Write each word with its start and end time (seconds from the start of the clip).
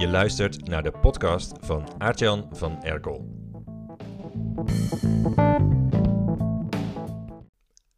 Je 0.00 0.08
luistert 0.08 0.68
naar 0.68 0.82
de 0.82 0.90
podcast 0.90 1.52
van 1.60 1.88
Aartjan 1.98 2.48
van 2.52 2.82
Erkel. 2.82 3.28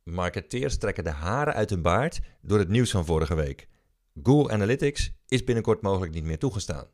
Marketeers 0.02 0.78
trekken 0.78 1.04
de 1.04 1.10
haren 1.10 1.54
uit 1.54 1.70
hun 1.70 1.82
baard 1.82 2.20
door 2.40 2.58
het 2.58 2.68
nieuws 2.68 2.90
van 2.90 3.04
vorige 3.04 3.34
week. 3.34 3.68
Google 4.22 4.52
Analytics 4.52 5.12
is 5.28 5.44
binnenkort 5.44 5.82
mogelijk 5.82 6.12
niet 6.12 6.24
meer 6.24 6.38
toegestaan. 6.38 6.86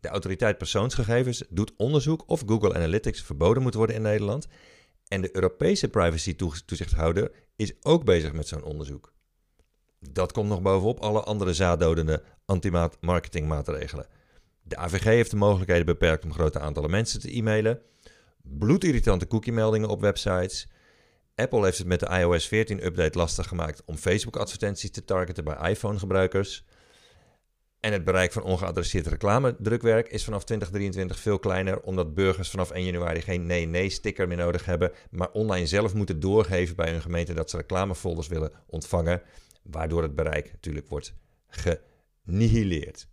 De 0.00 0.08
autoriteit 0.08 0.58
persoonsgegevens 0.58 1.44
doet 1.48 1.72
onderzoek 1.76 2.24
of 2.26 2.42
Google 2.46 2.74
Analytics 2.74 3.22
verboden 3.22 3.62
moet 3.62 3.74
worden 3.74 3.96
in 3.96 4.02
Nederland. 4.02 4.46
En 5.08 5.20
de 5.20 5.36
Europese 5.36 5.88
privacy-toezichthouder 5.88 7.30
is 7.56 7.74
ook 7.82 8.04
bezig 8.04 8.32
met 8.32 8.48
zo'n 8.48 8.64
onderzoek. 8.64 9.12
Dat 9.98 10.32
komt 10.32 10.48
nog 10.48 10.62
bovenop 10.62 11.00
alle 11.00 11.22
andere 11.22 11.54
zaaddodende 11.54 12.22
anti-marketingmaatregelen. 12.44 14.06
De 14.62 14.76
AVG 14.76 15.04
heeft 15.04 15.30
de 15.30 15.36
mogelijkheden 15.36 15.86
beperkt 15.86 16.24
om 16.24 16.32
grote 16.32 16.60
aantallen 16.60 16.90
mensen 16.90 17.20
te 17.20 17.36
e-mailen. 17.36 17.80
Bloedirritante 18.42 19.26
cookie-meldingen 19.26 19.88
op 19.88 20.00
websites. 20.00 20.68
Apple 21.34 21.64
heeft 21.64 21.78
het 21.78 21.86
met 21.86 22.00
de 22.00 22.06
iOS 22.06 22.46
14-update 22.46 23.18
lastig 23.18 23.48
gemaakt 23.48 23.82
om 23.84 23.96
Facebook-advertenties 23.96 24.90
te 24.90 25.04
targeten 25.04 25.44
bij 25.44 25.70
iPhone-gebruikers. 25.70 26.64
En 27.80 27.92
het 27.92 28.04
bereik 28.04 28.32
van 28.32 28.42
ongeadresseerd 28.42 29.06
reclamedrukwerk 29.06 30.08
is 30.08 30.24
vanaf 30.24 30.44
2023 30.44 31.18
veel 31.18 31.38
kleiner, 31.38 31.80
omdat 31.80 32.14
burgers 32.14 32.50
vanaf 32.50 32.70
1 32.70 32.84
januari 32.84 33.20
geen 33.20 33.46
nee-nee-sticker 33.46 34.28
meer 34.28 34.36
nodig 34.36 34.64
hebben, 34.64 34.92
maar 35.10 35.30
online 35.30 35.66
zelf 35.66 35.94
moeten 35.94 36.20
doorgeven 36.20 36.76
bij 36.76 36.90
hun 36.90 37.02
gemeente 37.02 37.34
dat 37.34 37.50
ze 37.50 37.56
reclamefolders 37.56 38.28
willen 38.28 38.52
ontvangen, 38.66 39.22
waardoor 39.62 40.02
het 40.02 40.14
bereik 40.14 40.52
natuurlijk 40.52 40.88
wordt 40.88 41.14
genihileerd. 41.48 43.09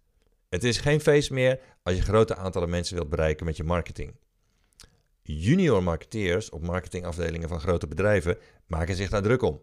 Het 0.50 0.64
is 0.64 0.78
geen 0.78 1.02
feest 1.02 1.32
meer 1.32 1.60
als 1.84 1.96
je 1.96 2.02
grote 2.02 2.36
aantallen 2.36 2.70
mensen 2.70 2.96
wilt 2.96 3.10
bereiken 3.10 3.46
met 3.46 3.58
je 3.58 3.64
marketing. 3.64 4.16
Junior 5.22 5.84
marketeers 5.84 6.50
op 6.50 6.62
marketingafdelingen 6.62 7.50
van 7.50 7.60
grote 7.60 7.88
bedrijven 7.88 8.38
maken 8.68 8.96
zich 8.96 9.10
daar 9.10 9.22
druk 9.22 9.42
om. 9.42 9.62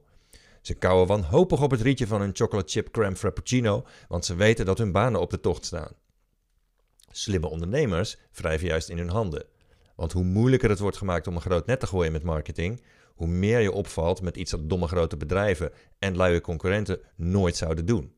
Ze 0.63 0.75
kauwen 0.75 1.07
wanhopig 1.07 1.63
op 1.63 1.71
het 1.71 1.81
rietje 1.81 2.07
van 2.07 2.21
hun 2.21 2.37
chocolate 2.37 2.73
chip 2.73 2.91
crème 2.91 3.17
frappuccino, 3.17 3.87
want 4.09 4.25
ze 4.25 4.35
weten 4.35 4.67
dat 4.67 4.79
hun 4.79 4.93
banen 4.93 5.21
op 5.21 5.31
de 5.31 5.41
tocht 5.41 5.65
staan. 5.65 5.93
Slimme 7.11 7.49
ondernemers 7.49 8.17
wrijven 8.33 8.67
juist 8.67 8.89
in 8.89 8.99
hun 8.99 9.09
handen. 9.09 9.47
Want 9.97 10.13
hoe 10.13 10.25
moeilijker 10.25 10.71
het 10.71 10.79
wordt 10.79 10.97
gemaakt 10.97 11.27
om 11.27 11.35
een 11.35 11.41
groot 11.41 11.67
net 11.67 11.81
te 11.81 11.87
gooien 11.87 12.13
met 12.13 12.23
marketing, 12.23 12.83
hoe 13.15 13.27
meer 13.27 13.61
je 13.61 13.73
opvalt 13.73 14.23
met 14.23 14.37
iets 14.37 14.51
dat 14.51 14.69
domme 14.69 14.87
grote 14.87 15.17
bedrijven 15.17 15.73
en 15.99 16.17
luie 16.17 16.41
concurrenten 16.41 17.01
nooit 17.17 17.57
zouden 17.57 17.87
doen. 17.87 18.15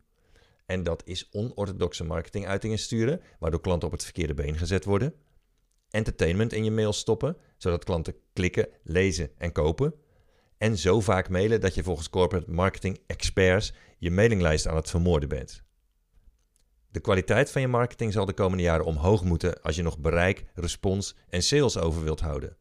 En 0.66 0.82
dat 0.82 1.02
is 1.04 1.28
onorthodoxe 1.30 2.04
marketinguitingen 2.04 2.78
sturen, 2.78 3.20
waardoor 3.38 3.60
klanten 3.60 3.86
op 3.86 3.92
het 3.94 4.04
verkeerde 4.04 4.34
been 4.34 4.58
gezet 4.58 4.84
worden. 4.84 5.14
Entertainment 5.90 6.52
in 6.52 6.64
je 6.64 6.70
mail 6.70 6.92
stoppen, 6.92 7.36
zodat 7.56 7.84
klanten 7.84 8.14
klikken, 8.32 8.68
lezen 8.82 9.30
en 9.38 9.52
kopen. 9.52 9.94
En 10.58 10.78
zo 10.78 11.00
vaak 11.00 11.28
mailen 11.28 11.60
dat 11.60 11.74
je 11.74 11.82
volgens 11.82 12.10
corporate 12.10 12.50
marketing 12.50 12.98
experts 13.06 13.72
je 13.98 14.10
mailinglijst 14.10 14.66
aan 14.66 14.76
het 14.76 14.90
vermoorden 14.90 15.28
bent. 15.28 15.64
De 16.90 17.00
kwaliteit 17.00 17.50
van 17.50 17.60
je 17.60 17.68
marketing 17.68 18.12
zal 18.12 18.26
de 18.26 18.32
komende 18.32 18.62
jaren 18.62 18.84
omhoog 18.84 19.24
moeten 19.24 19.62
als 19.62 19.76
je 19.76 19.82
nog 19.82 19.98
bereik, 19.98 20.44
respons 20.54 21.16
en 21.28 21.42
sales 21.42 21.78
over 21.78 22.02
wilt 22.02 22.20
houden. 22.20 22.56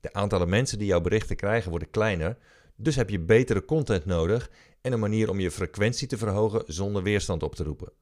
De 0.00 0.12
aantallen 0.12 0.48
mensen 0.48 0.78
die 0.78 0.86
jouw 0.86 1.00
berichten 1.00 1.36
krijgen 1.36 1.70
worden 1.70 1.90
kleiner, 1.90 2.38
dus 2.76 2.96
heb 2.96 3.10
je 3.10 3.20
betere 3.20 3.64
content 3.64 4.04
nodig 4.04 4.50
en 4.80 4.92
een 4.92 5.00
manier 5.00 5.30
om 5.30 5.40
je 5.40 5.50
frequentie 5.50 6.08
te 6.08 6.18
verhogen 6.18 6.62
zonder 6.66 7.02
weerstand 7.02 7.42
op 7.42 7.54
te 7.54 7.64
roepen. 7.64 7.92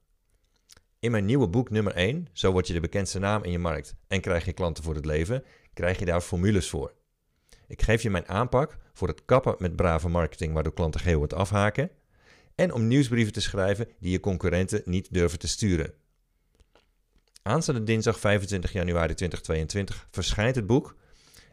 In 0.98 1.10
mijn 1.10 1.24
nieuwe 1.24 1.48
boek 1.48 1.70
nummer 1.70 1.94
1, 1.94 2.28
Zo 2.32 2.52
word 2.52 2.66
je 2.66 2.72
de 2.72 2.80
bekendste 2.80 3.18
naam 3.18 3.44
in 3.44 3.50
je 3.50 3.58
markt 3.58 3.94
en 4.08 4.20
krijg 4.20 4.44
je 4.44 4.52
klanten 4.52 4.84
voor 4.84 4.94
het 4.94 5.04
leven, 5.04 5.45
krijg 5.74 5.98
je 5.98 6.05
daar 6.05 6.20
formules 6.20 6.68
voor. 6.68 6.95
Ik 7.67 7.83
geef 7.83 8.02
je 8.02 8.11
mijn 8.11 8.28
aanpak 8.28 8.77
voor 8.92 9.08
het 9.08 9.24
kappen 9.24 9.55
met 9.58 9.77
brave 9.77 10.08
marketing 10.08 10.52
waardoor 10.52 10.72
klanten 10.72 11.00
geheel 11.00 11.22
het 11.22 11.34
afhaken 11.34 11.90
en 12.55 12.72
om 12.72 12.86
nieuwsbrieven 12.86 13.33
te 13.33 13.40
schrijven 13.40 13.89
die 14.00 14.11
je 14.11 14.20
concurrenten 14.20 14.83
niet 14.84 15.12
durven 15.12 15.39
te 15.39 15.48
sturen. 15.48 15.95
Aanstaande 17.42 17.83
dinsdag 17.83 18.18
25 18.18 18.72
januari 18.72 19.14
2022 19.14 20.08
verschijnt 20.11 20.55
het 20.55 20.66
boek 20.66 20.96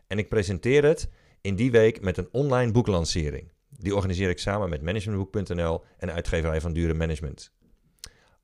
en 0.08 0.18
ik 0.18 0.30
presenteer 0.30 0.84
het 0.84 1.10
in 1.42 1.56
die 1.56 1.72
week 1.72 2.02
met 2.02 2.18
een 2.18 2.30
online 2.32 2.72
boeklancering. 2.72 3.52
Die 3.70 3.96
organiseer 3.96 4.30
ik 4.30 4.40
samen 4.40 4.70
met 4.70 4.82
managementboek.nl 4.82 5.84
en 5.98 6.12
uitgeverij 6.12 6.62
van 6.62 6.74
Dure 6.74 6.94
Management. 6.94 7.52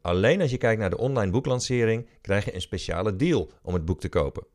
Alleen 0.01 0.41
als 0.41 0.51
je 0.51 0.57
kijkt 0.57 0.79
naar 0.79 0.89
de 0.89 0.97
online 0.97 1.31
boeklancering 1.31 2.09
krijg 2.21 2.45
je 2.45 2.55
een 2.55 2.61
speciale 2.61 3.15
deal 3.15 3.51
om 3.61 3.73
het 3.73 3.85
boek 3.85 3.99
te 3.99 4.09
kopen. 4.09 4.45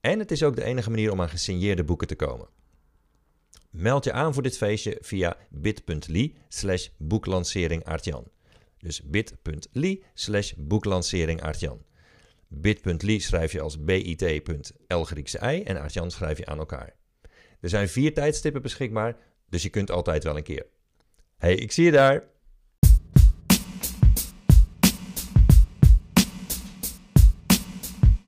En 0.00 0.18
het 0.18 0.30
is 0.30 0.42
ook 0.42 0.56
de 0.56 0.64
enige 0.64 0.90
manier 0.90 1.12
om 1.12 1.20
aan 1.20 1.28
gesigneerde 1.28 1.84
boeken 1.84 2.06
te 2.06 2.16
komen. 2.16 2.48
Meld 3.70 4.04
je 4.04 4.12
aan 4.12 4.34
voor 4.34 4.42
dit 4.42 4.56
feestje 4.56 4.98
via 5.00 5.36
bit.ly 5.50 6.34
slash 6.48 6.88
boeklancering 6.96 7.84
Dus 8.78 9.02
bit.ly 9.02 10.02
slash 10.14 10.52
boeklancering 10.56 11.40
Bit.ly 12.48 13.18
schrijf 13.18 13.52
je 13.52 13.60
als 13.60 13.84
bit.l 13.84 15.02
Griekse 15.02 15.38
i 15.44 15.62
en 15.62 15.80
Aartjan 15.80 16.10
schrijf 16.10 16.38
je 16.38 16.46
aan 16.46 16.58
elkaar. 16.58 17.01
Er 17.62 17.68
zijn 17.68 17.88
vier 17.88 18.14
tijdstippen 18.14 18.62
beschikbaar, 18.62 19.16
dus 19.48 19.62
je 19.62 19.68
kunt 19.68 19.90
altijd 19.90 20.24
wel 20.24 20.36
een 20.36 20.42
keer. 20.42 20.66
Hey, 21.36 21.54
ik 21.54 21.72
zie 21.72 21.84
je 21.84 21.90
daar! 21.90 22.22